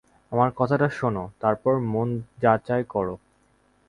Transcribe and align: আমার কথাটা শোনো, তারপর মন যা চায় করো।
আমার 0.31 0.49
কথাটা 0.55 0.87
শোনো, 0.89 1.23
তারপর 1.39 1.73
মন 1.93 2.09
যা 2.41 2.53
চায় 2.67 2.85
করো। 2.93 3.15